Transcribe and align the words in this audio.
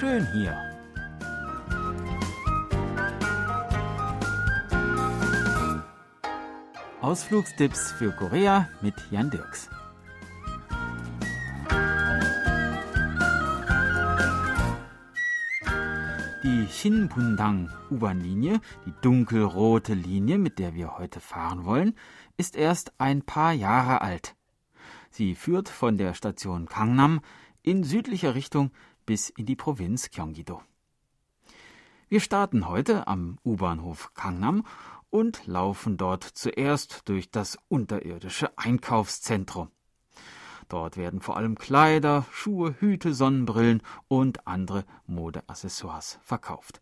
schön 0.00 0.26
hier. 0.32 0.56
Ausflugstipps 7.02 7.92
für 7.92 8.10
Korea 8.12 8.70
mit 8.80 8.94
Jan 9.10 9.28
Dirks. 9.28 9.68
Die 16.44 16.66
Shinbundang 16.70 17.68
U-Bahn-Linie, 17.90 18.62
die 18.86 18.94
dunkelrote 19.02 19.92
Linie, 19.92 20.38
mit 20.38 20.58
der 20.58 20.74
wir 20.74 20.96
heute 20.96 21.20
fahren 21.20 21.66
wollen, 21.66 21.94
ist 22.38 22.56
erst 22.56 22.94
ein 22.96 23.20
paar 23.20 23.52
Jahre 23.52 24.00
alt. 24.00 24.34
Sie 25.10 25.34
führt 25.34 25.68
von 25.68 25.98
der 25.98 26.14
Station 26.14 26.66
Kangnam 26.70 27.20
in 27.62 27.84
südlicher 27.84 28.34
Richtung 28.34 28.70
bis 29.10 29.28
in 29.28 29.44
die 29.44 29.56
Provinz 29.56 30.12
Gyeonggi-do. 30.12 30.62
Wir 32.08 32.20
starten 32.20 32.68
heute 32.68 33.08
am 33.08 33.38
U-Bahnhof 33.44 34.14
Kangnam 34.14 34.64
und 35.10 35.48
laufen 35.48 35.96
dort 35.96 36.22
zuerst 36.22 37.08
durch 37.08 37.28
das 37.28 37.58
unterirdische 37.66 38.56
Einkaufszentrum. 38.56 39.72
Dort 40.68 40.96
werden 40.96 41.20
vor 41.20 41.36
allem 41.36 41.58
Kleider, 41.58 42.24
Schuhe, 42.30 42.76
Hüte, 42.78 43.12
Sonnenbrillen 43.12 43.82
und 44.06 44.46
andere 44.46 44.84
Modeaccessoires 45.08 46.20
verkauft. 46.22 46.80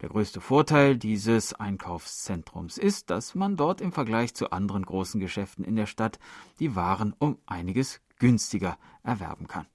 Der 0.00 0.08
größte 0.08 0.40
Vorteil 0.40 0.96
dieses 0.96 1.52
Einkaufszentrums 1.54 2.78
ist, 2.78 3.10
dass 3.10 3.36
man 3.36 3.56
dort 3.56 3.80
im 3.80 3.92
Vergleich 3.92 4.34
zu 4.34 4.50
anderen 4.50 4.84
großen 4.84 5.20
Geschäften 5.20 5.64
in 5.64 5.76
der 5.76 5.86
Stadt 5.86 6.18
die 6.58 6.74
Waren 6.74 7.14
um 7.16 7.38
einiges 7.46 8.00
günstiger 8.18 8.76
erwerben 9.04 9.46
kann. 9.46 9.68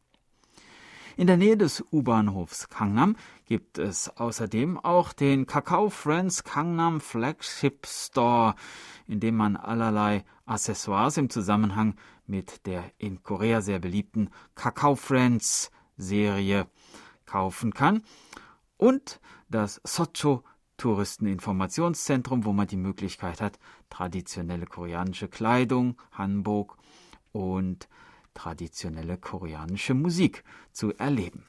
In 1.20 1.28
der 1.28 1.36
Nähe 1.36 1.58
des 1.58 1.84
U-Bahnhofs 1.92 2.70
Kangnam 2.70 3.18
gibt 3.44 3.78
es 3.78 4.08
außerdem 4.08 4.80
auch 4.80 5.12
den 5.12 5.48
Kakao 5.48 5.90
Friends 5.90 6.46
Kangnam 6.46 7.02
Flagship 7.02 7.86
Store, 7.86 8.56
in 9.06 9.20
dem 9.20 9.36
man 9.36 9.58
allerlei 9.58 10.24
Accessoires 10.46 11.18
im 11.18 11.30
Zusammenhang 11.30 11.96
mit 12.26 12.66
der 12.66 12.86
in 13.00 13.22
Korea 13.22 13.60
sehr 13.60 13.80
beliebten 13.80 14.30
Kakao 14.56 14.96
Friends 14.96 15.72
Serie 15.98 16.68
kaufen 17.26 17.74
kann. 17.74 18.02
Und 18.78 19.20
das 19.50 19.82
Socho 19.84 20.46
Touristeninformationszentrum, 20.78 22.46
wo 22.46 22.54
man 22.54 22.68
die 22.68 22.78
Möglichkeit 22.78 23.42
hat, 23.42 23.60
traditionelle 23.90 24.68
koreanische 24.68 25.28
Kleidung, 25.28 25.98
Hanbok 26.14 26.78
und 27.34 27.90
traditionelle 28.40 29.18
koreanische 29.18 29.94
Musik 29.94 30.46
zu 30.72 30.94
erleben. 30.94 31.44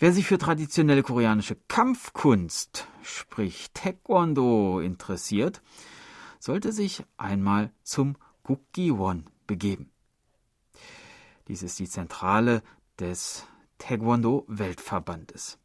Wer 0.00 0.12
sich 0.12 0.26
für 0.26 0.38
traditionelle 0.38 1.04
koreanische 1.04 1.56
Kampfkunst, 1.68 2.88
sprich 3.04 3.70
Taekwondo, 3.72 4.80
interessiert, 4.80 5.62
sollte 6.40 6.72
sich 6.72 7.04
einmal 7.16 7.70
zum 7.84 8.16
Gukgiwon 8.42 9.26
begeben. 9.46 9.90
Dies 11.46 11.62
ist 11.62 11.78
die 11.78 11.88
Zentrale 11.88 12.62
des 12.98 13.46
Taekwondo-Weltverbandes. 13.78 15.58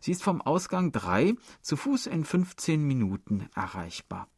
Sie 0.00 0.12
ist 0.12 0.22
vom 0.22 0.40
Ausgang 0.40 0.92
3 0.92 1.34
zu 1.60 1.76
Fuß 1.76 2.06
in 2.06 2.24
15 2.24 2.82
Minuten 2.82 3.50
erreichbar. 3.54 4.28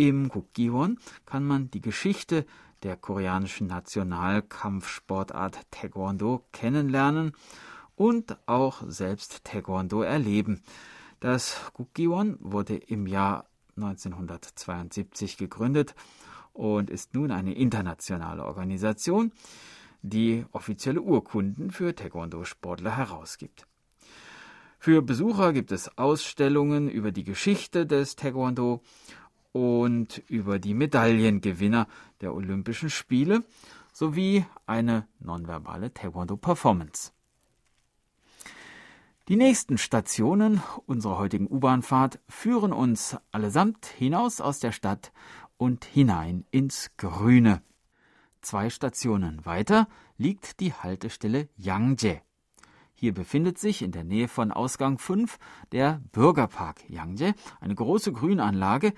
Im 0.00 0.28
Gukgiwon 0.28 0.98
kann 1.26 1.44
man 1.44 1.70
die 1.70 1.82
Geschichte 1.82 2.46
der 2.82 2.96
koreanischen 2.96 3.66
Nationalkampfsportart 3.66 5.58
Taekwondo 5.70 6.44
kennenlernen 6.52 7.32
und 7.96 8.36
auch 8.46 8.82
selbst 8.86 9.44
Taekwondo 9.44 10.02
erleben. 10.02 10.62
Das 11.20 11.60
Gukgiwon 11.74 12.36
wurde 12.40 12.76
im 12.76 13.06
Jahr 13.06 13.46
1972 13.76 15.36
gegründet 15.36 15.94
und 16.52 16.90
ist 16.90 17.14
nun 17.14 17.30
eine 17.30 17.54
internationale 17.54 18.44
Organisation, 18.44 19.32
die 20.02 20.44
offizielle 20.52 21.00
Urkunden 21.00 21.70
für 21.70 21.94
Taekwondo-Sportler 21.94 22.96
herausgibt. 22.96 23.66
Für 24.78 25.02
Besucher 25.02 25.52
gibt 25.52 25.72
es 25.72 25.98
Ausstellungen 25.98 26.88
über 26.88 27.10
die 27.10 27.24
Geschichte 27.24 27.84
des 27.84 28.14
Taekwondo 28.14 28.80
und 29.52 30.22
über 30.28 30.58
die 30.58 30.74
Medaillengewinner 30.74 31.86
der 32.20 32.34
Olympischen 32.34 32.90
Spiele 32.90 33.44
sowie 33.92 34.44
eine 34.66 35.06
nonverbale 35.18 35.92
Taekwondo-Performance. 35.92 37.12
Die 39.28 39.36
nächsten 39.36 39.76
Stationen 39.76 40.62
unserer 40.86 41.18
heutigen 41.18 41.48
U-Bahnfahrt 41.50 42.18
führen 42.28 42.72
uns 42.72 43.16
allesamt 43.30 43.84
hinaus 43.84 44.40
aus 44.40 44.58
der 44.58 44.72
Stadt 44.72 45.12
und 45.58 45.84
hinein 45.84 46.46
ins 46.50 46.90
Grüne. 46.96 47.60
Zwei 48.40 48.70
Stationen 48.70 49.44
weiter 49.44 49.88
liegt 50.16 50.60
die 50.60 50.72
Haltestelle 50.72 51.48
Yangje. 51.56 52.22
Hier 52.94 53.12
befindet 53.12 53.58
sich 53.58 53.82
in 53.82 53.92
der 53.92 54.04
Nähe 54.04 54.28
von 54.28 54.50
Ausgang 54.50 54.98
5 54.98 55.38
der 55.72 56.00
Bürgerpark 56.12 56.88
Yangje, 56.88 57.34
eine 57.60 57.74
große 57.74 58.12
Grünanlage, 58.12 58.94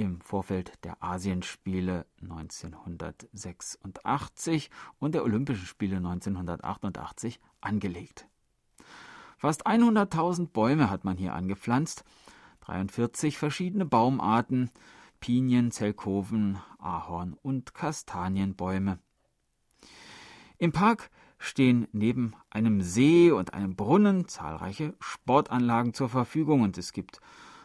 im 0.00 0.20
Vorfeld 0.20 0.72
der 0.84 1.02
Asienspiele 1.02 2.04
1986 2.22 4.70
und 4.98 5.14
der 5.14 5.24
Olympischen 5.24 5.64
Spiele 5.66 5.96
1988 5.96 7.40
angelegt. 7.60 8.28
Fast 9.36 9.66
100.000 9.66 10.48
Bäume 10.48 10.90
hat 10.90 11.04
man 11.04 11.16
hier 11.16 11.34
angepflanzt, 11.34 12.04
43 12.60 13.38
verschiedene 13.38 13.86
Baumarten, 13.86 14.70
Pinien, 15.20 15.70
Zelkoven, 15.70 16.58
Ahorn 16.78 17.34
und 17.42 17.74
Kastanienbäume. 17.74 18.98
Im 20.58 20.72
Park 20.72 21.10
stehen 21.38 21.86
neben 21.92 22.34
einem 22.50 22.82
See 22.82 23.30
und 23.30 23.54
einem 23.54 23.76
Brunnen 23.76 24.28
zahlreiche 24.28 24.94
Sportanlagen 25.00 25.94
zur 25.94 26.10
Verfügung 26.10 26.60
und 26.62 26.76
es 26.76 26.92
gibt 26.92 27.20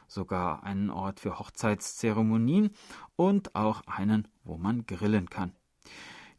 sogar 0.07 0.63
einen 0.63 0.89
Ort 0.89 1.19
für 1.19 1.39
Hochzeitszeremonien 1.39 2.71
und 3.15 3.55
auch 3.55 3.81
einen, 3.87 4.27
wo 4.43 4.57
man 4.57 4.85
grillen 4.85 5.29
kann. 5.29 5.53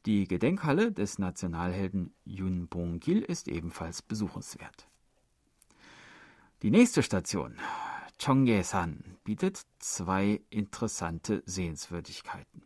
Die 0.06 0.28
Gedenkhalle 0.28 0.92
des 0.92 1.18
Nationalhelden 1.18 2.14
Yun 2.24 2.68
Bong-gil 2.68 3.22
ist 3.22 3.48
ebenfalls 3.48 4.02
besuchenswert. 4.02 4.88
Die 6.62 6.70
nächste 6.70 7.02
Station, 7.02 7.56
Chongye-san, 8.18 9.16
bietet 9.24 9.66
zwei 9.78 10.40
interessante 10.48 11.42
Sehenswürdigkeiten. 11.44 12.62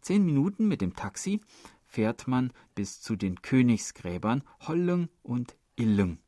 Zehn 0.00 0.24
Minuten 0.24 0.66
mit 0.66 0.80
dem 0.80 0.96
Taxi 0.96 1.40
fährt 1.84 2.26
man 2.26 2.52
bis 2.74 3.00
zu 3.00 3.14
den 3.14 3.40
Königsgräbern 3.40 4.42
Hollung 4.66 5.08
und 5.22 5.54
Illung. 5.76 6.18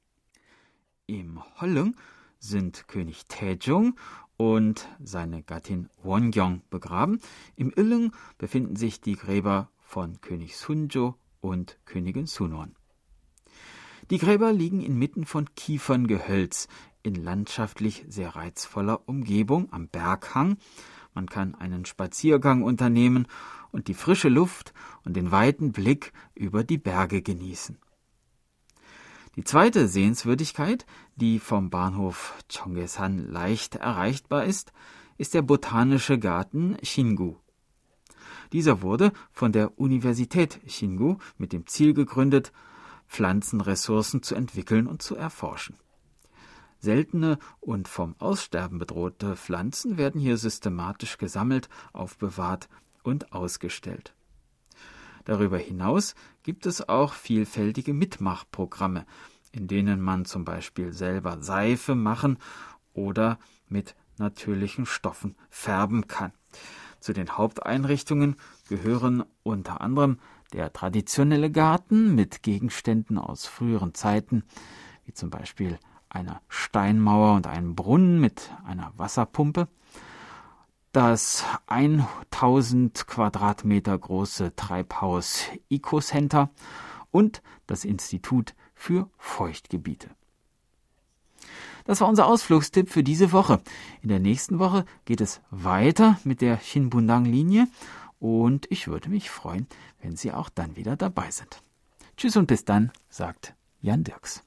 Im 1.07 1.43
Hollung 1.61 1.97
sind 2.39 2.89
König 2.89 3.27
Taejong 3.29 3.97
und 4.37 4.89
seine 5.03 5.43
Gattin 5.43 5.89
Wongyong 6.03 6.63
begraben. 6.71 7.21
Im 7.57 7.73
Illung 7.75 8.13
befinden 8.39 8.77
sich 8.77 9.01
die 9.01 9.17
Gräber 9.17 9.71
von 9.81 10.21
König 10.21 10.57
Sunjo 10.57 11.17
und 11.41 11.79
Königin 11.85 12.27
Sunon. 12.27 12.75
Die 14.11 14.19
Gräber 14.19 14.53
liegen 14.53 14.81
inmitten 14.81 15.27
von 15.27 15.53
Kieferngehölz 15.55 16.69
in 17.03 17.15
landschaftlich 17.15 18.05
sehr 18.09 18.37
reizvoller 18.37 19.09
Umgebung 19.09 19.73
am 19.73 19.89
Berghang. 19.89 20.59
Man 21.15 21.29
kann 21.29 21.55
einen 21.55 21.87
Spaziergang 21.87 22.63
unternehmen 22.63 23.27
und 23.73 23.89
die 23.89 23.95
frische 23.95 24.29
Luft 24.29 24.75
und 25.05 25.17
den 25.17 25.31
weiten 25.31 25.73
Blick 25.73 26.13
über 26.35 26.63
die 26.63 26.79
Berge 26.79 27.23
genießen. 27.23 27.79
Die 29.37 29.45
zweite 29.45 29.87
Sehenswürdigkeit, 29.87 30.87
die 31.15 31.39
vom 31.39 31.69
Bahnhof 31.69 32.35
Chongesan 32.51 33.19
leicht 33.19 33.77
erreichbar 33.77 34.45
ist, 34.45 34.73
ist 35.19 35.35
der 35.35 35.43
Botanische 35.43 36.19
Garten 36.19 36.79
Shingu. 36.83 37.37
Dieser 38.53 38.81
wurde 38.81 39.13
von 39.33 39.53
der 39.53 39.79
Universität 39.79 40.61
Shingu 40.67 41.19
mit 41.37 41.53
dem 41.53 41.67
Ziel 41.67 41.93
gegründet, 41.93 42.51
Pflanzenressourcen 43.09 44.23
zu 44.23 44.35
entwickeln 44.35 44.87
und 44.87 45.03
zu 45.03 45.17
erforschen. 45.17 45.77
Seltene 46.79 47.39
und 47.61 47.89
vom 47.89 48.15
Aussterben 48.19 48.79
bedrohte 48.79 49.37
Pflanzen 49.37 49.99
werden 49.99 50.19
hier 50.19 50.39
systematisch 50.39 51.19
gesammelt, 51.19 51.69
aufbewahrt 51.93 52.71
und 53.03 53.33
ausgestellt. 53.33 54.15
Darüber 55.27 55.59
hinaus 55.59 56.15
gibt 56.45 56.67
es 56.67 56.89
auch 56.89 57.13
vielfältige 57.13 57.93
Mitmachprogramme, 57.93 59.05
in 59.51 59.67
denen 59.67 60.01
man 60.01 60.25
zum 60.25 60.45
Beispiel 60.45 60.93
selber 60.93 61.43
Seife 61.43 61.97
machen 61.97 62.39
oder 62.95 63.39
mit 63.69 63.97
natürlichen 64.19 64.87
Stoffen 64.87 65.35
färben 65.51 66.07
kann. 66.07 66.33
Zu 67.01 67.13
den 67.13 67.37
Haupteinrichtungen 67.37 68.37
gehören 68.69 69.25
unter 69.43 69.81
anderem 69.81 70.19
der 70.53 70.73
traditionelle 70.73 71.51
Garten 71.51 72.15
mit 72.15 72.45
Gegenständen 72.45 73.19
aus 73.19 73.47
früheren 73.47 73.95
Zeiten, 73.95 74.45
wie 75.07 75.13
zum 75.13 75.29
Beispiel 75.29 75.77
einer 76.09 76.41
Steinmauer 76.49 77.35
und 77.35 77.49
einem 77.49 77.75
Brunnen 77.75 78.21
mit 78.21 78.53
einer 78.65 78.93
Wasserpumpe, 78.97 79.67
das 80.97 81.45
1000 81.67 83.07
Quadratmeter 83.07 83.99
große 83.99 84.57
Treibhaus 84.57 85.45
Ecocenter 85.69 86.49
und 87.11 87.43
das 87.67 87.85
Institut 87.85 88.55
für 88.75 89.11
Feuchtgebiete. 89.19 90.09
Das 91.85 92.01
war 92.01 92.09
unser 92.09 92.27
Ausflugstipp 92.27 92.89
für 92.89 93.03
diese 93.03 93.33
Woche. 93.33 93.61
In 94.01 94.09
der 94.09 94.21
nächsten 94.21 94.59
Woche 94.59 94.87
geht 95.05 95.21
es 95.21 95.43
weiter 95.51 96.19
mit 96.25 96.41
der 96.41 96.59
Shinbundang-Linie 96.61 97.69
und 98.19 98.67
ich 98.71 98.89
würde 98.89 99.11
mich 99.11 99.29
freuen, 99.29 99.67
wenn 100.01 100.17
Sie 100.17 100.33
auch 100.33 100.49
dann 100.49 100.77
wieder 100.77 100.97
dabei 100.97 101.31
sind. 101.31 101.63
Tschüss 102.17 102.39
und 102.39 102.47
bis 102.47 102.65
dann, 102.65 102.91
sagt 103.11 103.55
Jan 103.83 104.03
Dirks. 104.03 104.43